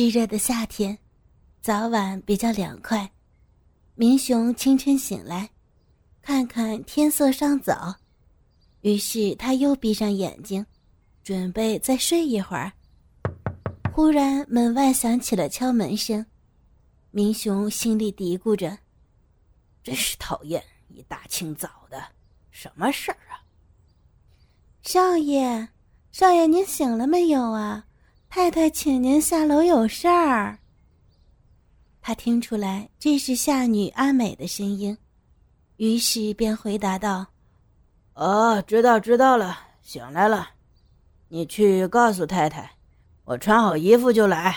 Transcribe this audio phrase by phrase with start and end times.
[0.00, 0.96] 炙热的夏天，
[1.60, 3.06] 早晚比较凉快。
[3.94, 5.50] 明雄清晨醒来，
[6.22, 7.94] 看看天色尚早，
[8.80, 10.64] 于是他又闭上眼睛，
[11.22, 12.72] 准备再睡一会儿。
[13.92, 16.24] 忽然门外响起了敲门声，
[17.10, 18.78] 明雄心里嘀咕着
[19.84, 22.02] ：“真是讨厌，一大清早的，
[22.50, 23.44] 什么事儿啊？”
[24.80, 25.68] 少爷，
[26.10, 27.84] 少爷，您醒了没有啊？
[28.30, 30.56] 太太请您下楼有事儿。
[32.00, 34.96] 他听出来这是下女阿美的声音，
[35.78, 37.26] 于是便回答道
[38.14, 40.50] ：“哦，知道知道了，醒来了。
[41.26, 42.70] 你去告诉太太，
[43.24, 44.56] 我穿好衣服就来。”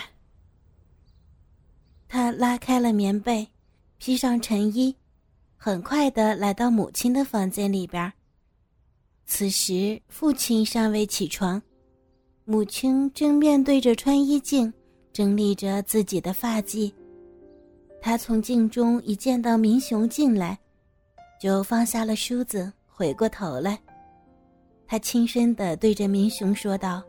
[2.08, 3.48] 他拉开了棉被，
[3.98, 4.94] 披上晨衣，
[5.56, 8.12] 很快的来到母亲的房间里边。
[9.26, 11.60] 此时父亲尚未起床。
[12.46, 14.70] 母亲正面对着穿衣镜，
[15.14, 16.92] 整理着自己的发髻。
[18.02, 20.58] 她从镜中一见到明雄进来，
[21.40, 23.78] 就放下了梳子，回过头来。
[24.86, 27.02] 她轻声的对着明雄说道：“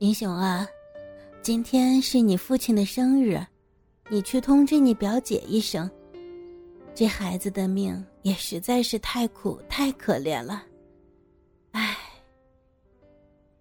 [0.00, 0.66] 明雄啊，
[1.42, 3.38] 今天是你父亲的生日，
[4.08, 5.90] 你去通知你表姐一声。
[6.94, 10.64] 这孩子的命也实在是太苦太可怜了。”
[11.72, 11.94] 唉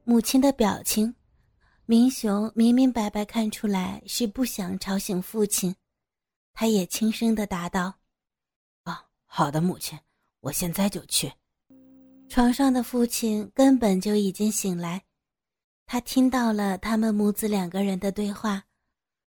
[0.06, 1.16] 母亲的表情，
[1.86, 5.74] 明雄明明白白看出来是不想吵醒父亲，
[6.54, 7.94] 他也轻声的答道
[8.84, 9.98] ：“哦，好的，母亲，
[10.42, 11.32] 我现在就去。”
[12.28, 15.04] 床上的父亲根本就已经醒来，
[15.86, 18.64] 他听到了他们母子两个人的对话，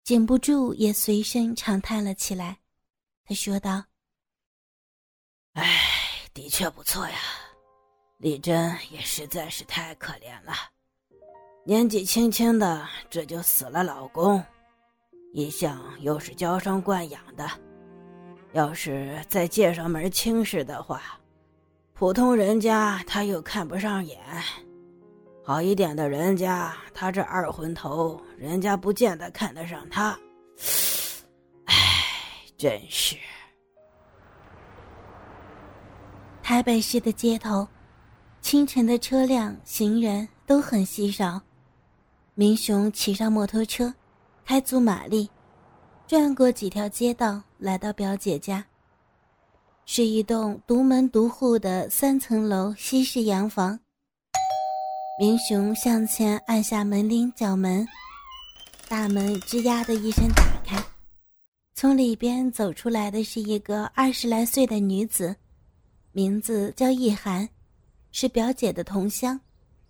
[0.04, 2.60] 禁不住也随声长叹了起来。
[3.24, 3.84] 他说道
[5.52, 5.80] ：“哎，
[6.32, 7.18] 的确不错呀。”
[8.22, 10.52] 丽珍也实在是太可怜了，
[11.64, 14.40] 年纪轻轻的这就死了老公，
[15.32, 17.50] 一向又是娇生惯养的，
[18.52, 21.02] 要是再介绍门亲事的话，
[21.94, 24.20] 普通人家他又看不上眼，
[25.44, 30.16] 好一点的人家，他这二婚头，人家不见得看得上他，
[31.64, 31.74] 唉，
[32.56, 33.16] 真是。
[36.40, 37.66] 台北市的街头。
[38.52, 41.40] 清晨的车辆、行人都很稀少。
[42.34, 43.94] 明雄骑上摩托车，
[44.44, 45.26] 开足马力，
[46.06, 48.62] 转过几条街道，来到表姐家。
[49.86, 53.80] 是一栋独门独户的三层楼西式洋房。
[55.18, 57.88] 明雄向前按下门铃，叫门，
[58.86, 60.76] 大门吱呀的一声打开，
[61.72, 65.34] 从里边走出来的是一个二十来岁的女子，
[66.12, 67.48] 名字叫易涵。
[68.12, 69.40] 是表姐的同乡，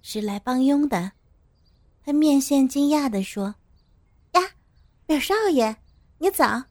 [0.00, 1.12] 是来帮佣的。
[2.04, 3.54] 他面现惊讶的说
[4.32, 4.40] ：“呀，
[5.04, 5.76] 表少爷，
[6.18, 6.64] 你早！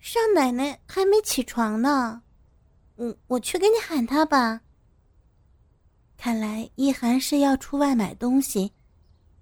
[0.00, 2.22] 少奶奶还没起床呢。
[2.96, 4.60] 嗯，我去给你喊她吧。”
[6.16, 8.72] 看来一涵是要出外买东西，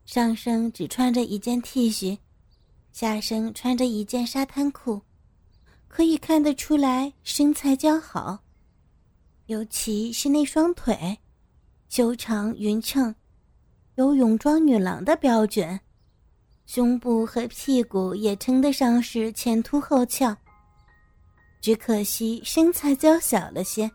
[0.04, 2.18] 上身只穿着一件 T 恤，
[2.92, 5.00] 下身穿着一件沙滩裤，
[5.88, 8.42] 可以看得出来身材姣好，
[9.46, 11.18] 尤其是那双腿。
[11.94, 13.14] 修长匀称，
[13.94, 15.78] 有泳装女郎的标准，
[16.66, 20.36] 胸部和屁股也称得上是前凸后翘。
[21.60, 23.88] 只可惜身材娇小了些。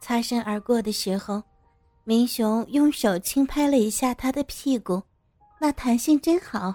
[0.00, 1.42] 擦身而过的时候，
[2.04, 5.02] 明雄用手轻拍了一下她的屁股，
[5.60, 6.72] 那弹性真好。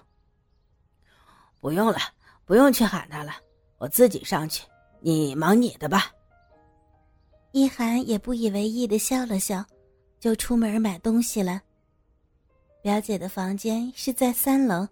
[1.62, 1.98] 不用了，
[2.44, 3.32] 不用去喊他了，
[3.78, 4.68] 我自己上去，
[5.00, 6.12] 你忙你的吧。
[7.54, 9.64] 一涵也不以为意的笑了笑。
[10.24, 11.62] 就出门买东西了。
[12.82, 14.88] 表姐的房间是在三楼。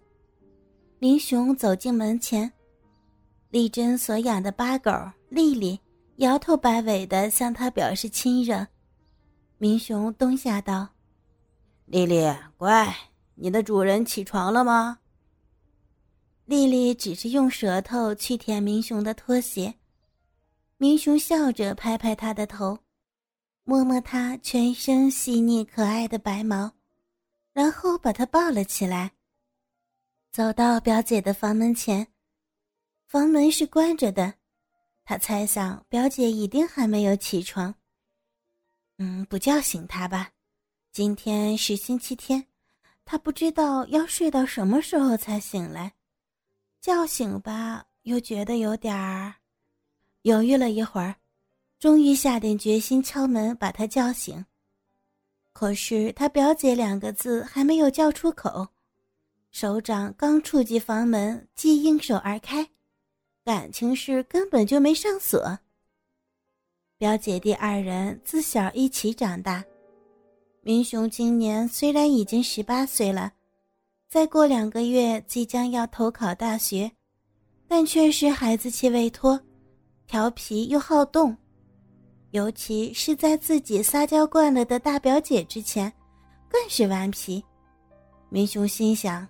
[0.98, 2.52] 明雄走进门前，
[3.48, 4.92] 丽珍所养的八狗
[5.30, 5.80] 丽丽
[6.16, 8.66] 摇头摆尾的向他表示亲热。
[9.56, 10.86] 明雄蹲下道
[11.86, 12.94] ：“丽丽，乖，
[13.34, 14.98] 你的主人起床了吗？”
[16.44, 19.72] 丽丽只是用舌头去舔明雄的拖鞋。
[20.76, 22.78] 明雄笑着拍拍他的头。
[23.64, 26.72] 摸摸它全身细腻可爱的白毛，
[27.52, 29.12] 然后把它抱了起来。
[30.32, 32.06] 走到表姐的房门前，
[33.06, 34.34] 房门是关着的。
[35.04, 37.74] 他猜想表姐一定还没有起床。
[38.98, 40.30] 嗯，不叫醒她吧。
[40.90, 42.46] 今天是星期天，
[43.04, 45.92] 她不知道要睡到什么时候才醒来。
[46.80, 49.34] 叫醒吧，又觉得有点儿。
[50.22, 51.16] 犹豫了一会儿。
[51.82, 54.46] 终于下定决心敲门，把他叫醒。
[55.52, 58.68] 可是他表姐两个字还没有叫出口，
[59.50, 62.64] 手掌刚触及房门，即应手而开，
[63.44, 65.58] 感情是根本就没上锁。
[66.98, 69.64] 表姐弟二人自小一起长大，
[70.60, 73.32] 明雄今年虽然已经十八岁了，
[74.08, 76.92] 再过两个月即将要投考大学，
[77.66, 79.40] 但却是孩子气未脱，
[80.06, 81.36] 调皮又好动，
[82.32, 85.92] 尤其是在自己撒娇惯了的大表姐之前，
[86.48, 87.42] 更是顽皮。
[88.30, 89.26] 明雄心想。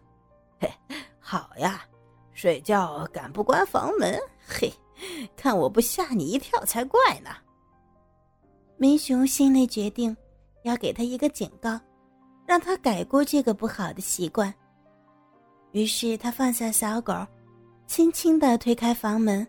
[0.60, 0.72] 嘿，
[1.18, 1.82] 好呀，
[2.32, 4.16] 睡觉敢不关房门？
[4.46, 4.72] 嘿，
[5.36, 7.30] 看我不吓你一跳才怪呢！
[8.76, 10.16] 明雄心内决定，
[10.62, 11.80] 要给他一个警告，
[12.46, 14.54] 让他改过这个不好的习惯。
[15.72, 17.12] 于是他放下小狗，
[17.88, 19.44] 轻轻的推开房门。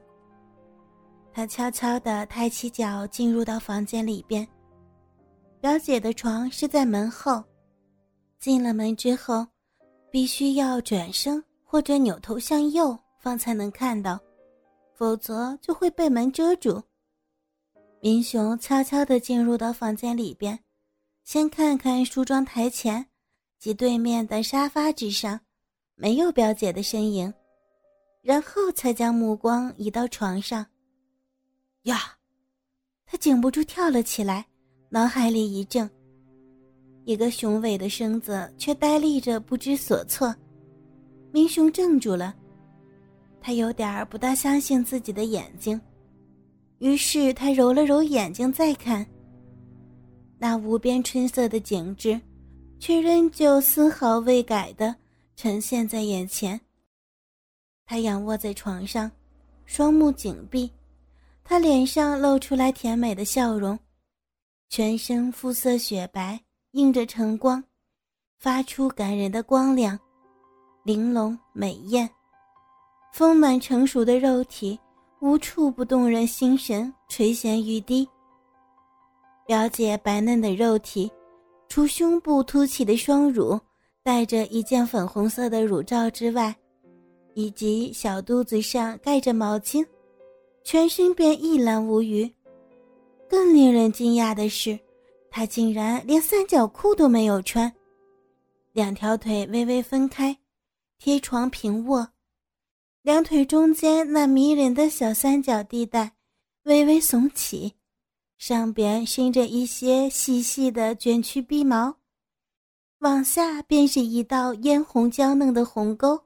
[1.34, 4.48] 他悄悄地抬起脚进入到房间里边。
[5.60, 7.44] 表姐的床是在门后，
[8.40, 9.46] 进了门之后。
[10.12, 14.20] 必须要转身或者扭头向右方才能看到，
[14.94, 16.80] 否则就会被门遮住。
[18.00, 20.60] 明雄悄悄地进入到房间里边，
[21.24, 23.04] 先看看梳妆台前
[23.58, 25.40] 及对面的沙发之上，
[25.96, 27.34] 没有表姐的身影，
[28.22, 30.64] 然后才将目光移到床上。
[31.84, 32.18] 呀，
[33.06, 34.46] 他禁不住跳了起来，
[34.90, 35.90] 脑海里一怔。
[37.06, 40.34] 一个雄伟的身子却呆立着，不知所措。
[41.32, 42.34] 明雄怔住了，
[43.42, 45.80] 他有点不大相信自己的眼睛，
[46.80, 49.06] 于是他揉了揉眼睛，再看。
[50.38, 52.20] 那无边春色的景致，
[52.80, 54.96] 却仍旧丝毫未改的
[55.36, 56.60] 呈现在眼前。
[57.86, 59.12] 他仰卧在床上，
[59.66, 60.72] 双目紧闭，
[61.44, 63.78] 她脸上露出来甜美的笑容，
[64.70, 66.40] 全身肤色雪白。
[66.74, 67.64] 映着晨光，
[68.40, 70.00] 发出感人的光亮，
[70.84, 72.10] 玲珑美艳，
[73.14, 74.80] 丰满成熟的肉体
[75.22, 78.10] 无处不动人心神，垂涎欲滴。
[79.46, 81.12] 表姐白嫩的肉体，
[81.70, 83.60] 除胸部凸起的双乳
[84.02, 86.56] 带着一件粉红色的乳罩之外，
[87.36, 89.86] 以及小肚子上盖着毛巾，
[90.64, 92.32] 全身便一览无余。
[93.30, 94.80] 更令人惊讶的是。
[95.36, 97.74] 他竟然连三角裤都没有穿，
[98.72, 100.38] 两条腿微微分开，
[101.00, 102.08] 贴床平卧，
[103.02, 106.14] 两腿中间那迷人的小三角地带
[106.66, 107.74] 微微耸起，
[108.38, 111.96] 上边生着一些细细的卷曲鼻毛，
[113.00, 116.26] 往下便是一道嫣红娇嫩的红沟。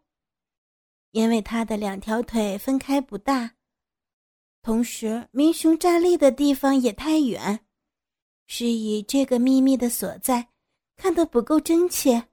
[1.11, 3.53] 因为他的两条腿分开不大，
[4.67, 7.61] 同时明雄站立的地方也太远。
[8.47, 10.49] 是以这个秘密的所在
[10.97, 12.27] 看得不够真切。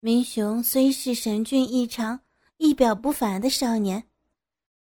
[0.00, 2.18] 明雄虽是神俊异常、
[2.56, 4.02] 仪表不凡的少年，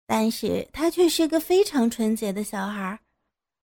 [0.05, 2.97] 但是他却是个非常纯洁的小孩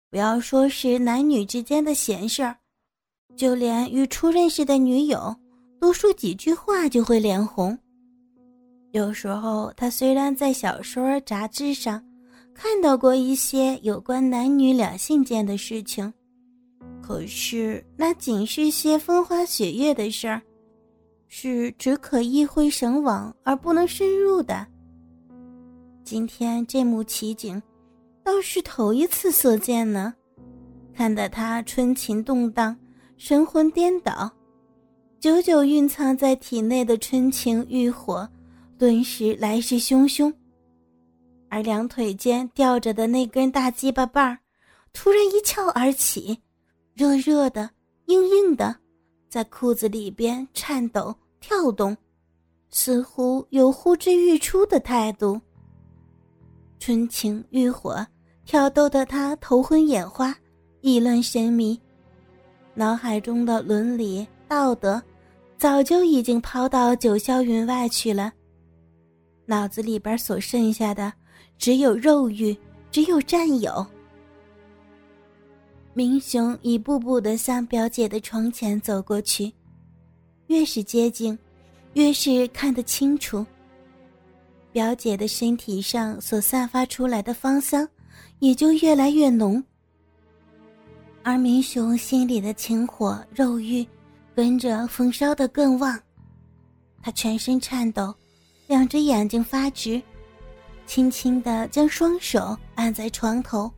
[0.08, 2.56] 不要说是男女之间的闲事儿，
[3.36, 5.34] 就连与初认识的女友
[5.80, 7.76] 多说几句话就会脸红。
[8.94, 12.02] 有时候他虽然在小说、杂志上。
[12.54, 16.14] 看到过一些有关男女两性间的事情，
[17.02, 20.40] 可是那仅是些风花雪月的事儿，
[21.26, 24.64] 是只可意会神往而不能深入的。
[26.04, 27.60] 今天这幕奇景，
[28.22, 30.14] 倒是头一次所见呢，
[30.94, 32.76] 看得他春情动荡，
[33.16, 34.30] 神魂颠倒，
[35.18, 38.28] 久久蕴藏在体内的春情欲火，
[38.78, 40.32] 顿时来势汹汹。
[41.48, 44.38] 而两腿间吊着的那根大鸡巴棒儿，
[44.92, 46.38] 突然一翘而起，
[46.94, 47.70] 热热的、
[48.06, 48.76] 硬硬的，
[49.28, 51.96] 在裤子里边颤抖跳动，
[52.70, 55.40] 似乎有呼之欲出的态度。
[56.80, 58.04] 春情欲火
[58.44, 60.36] 挑逗得他头昏眼花，
[60.80, 61.80] 意乱神迷，
[62.74, 65.00] 脑海中的伦理道德
[65.56, 68.32] 早就已经抛到九霄云外去了，
[69.46, 71.12] 脑子里边所剩下的。
[71.56, 72.56] 只有肉欲，
[72.90, 73.86] 只有占有。
[75.92, 79.52] 明雄一步步的向表姐的床前走过去，
[80.48, 81.38] 越是接近，
[81.92, 83.46] 越是看得清楚。
[84.72, 87.88] 表姐的身体上所散发出来的芳香，
[88.40, 89.62] 也就越来越浓。
[91.22, 93.86] 而明雄心里的情火、肉欲，
[94.34, 95.98] 跟着焚烧的更旺。
[97.00, 98.12] 他全身颤抖，
[98.66, 100.02] 两只眼睛发直。
[100.86, 103.72] 轻轻地将双手按在床头，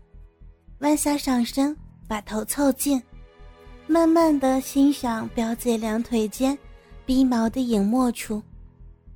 [0.81, 1.77] 弯下上身，
[2.09, 3.01] 把头凑近，
[3.87, 6.59] 慢慢地欣赏表姐两腿间
[7.05, 8.43] 逼毛的影没处，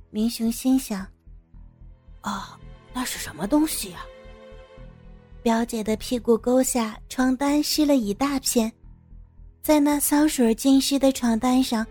[0.09, 1.05] 明雄心想：
[2.21, 2.57] 啊，
[2.93, 4.05] 那是什么东西呀？
[5.43, 8.71] 表姐的屁股沟下床单湿了一大片，
[9.61, 11.85] 在那骚水浸湿的床单上，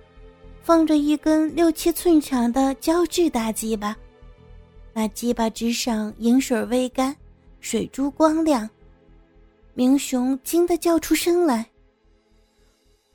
[0.70, 3.96] 放着一根六七寸长的胶质大鸡巴，
[4.92, 7.12] 那鸡巴之上银水未干，
[7.58, 8.70] 水珠光亮。
[9.74, 11.68] 明雄惊得叫出声来：“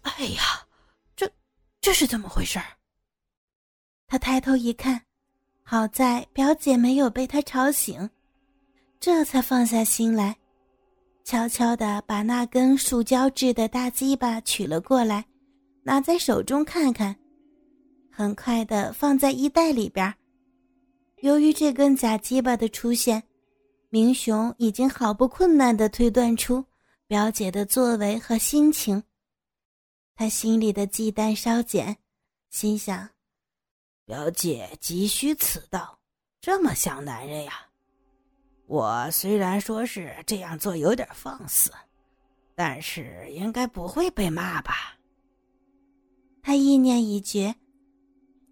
[0.03, 0.67] 哎呀，
[1.15, 1.31] 这
[1.79, 2.59] 这是怎么回事？”
[4.05, 5.01] 他抬头一看，
[5.63, 8.09] 好在表姐没有被他吵醒。
[8.99, 10.35] 这才放下心来，
[11.23, 15.25] 悄悄地把那根塑胶制的大鸡巴取了过来，
[15.83, 17.15] 拿在手中看看，
[18.17, 20.15] 很快的放在衣袋里边。
[21.17, 23.21] 由于这根假鸡巴的出现，
[23.89, 26.63] 明雄已经毫不困难地推断出
[27.07, 29.03] 表姐的作为和心情。
[30.15, 31.97] 他心里的忌惮稍减，
[32.51, 33.09] 心想：
[34.05, 35.99] 表姐急需此道，
[36.39, 37.67] 这么像男人呀。
[38.65, 41.69] 我虽然说是这样做有点放肆，
[42.55, 44.97] 但是应该不会被骂吧？
[46.41, 47.53] 他意念已决，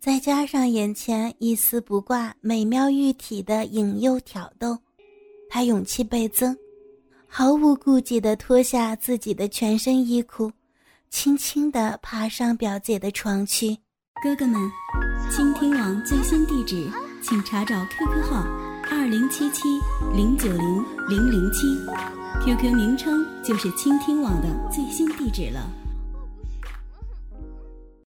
[0.03, 4.77] 再加上眼前一丝不挂、美妙玉体的引诱挑逗，
[5.49, 6.53] 他勇气倍增，
[7.25, 10.51] 毫无顾忌地脱下自己的全身衣裤，
[11.09, 13.77] 轻轻地爬上表姐的床去。
[14.21, 14.59] 哥哥们，
[15.31, 16.85] 倾听网最新地址，
[17.21, 18.45] 请查找 QQ 号。
[18.91, 19.79] 二零七七
[20.13, 21.59] 零九零零零七
[22.43, 25.65] ，QQ 名称就是倾听网的最新地址了。